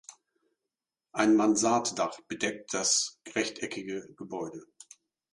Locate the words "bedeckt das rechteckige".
2.27-4.11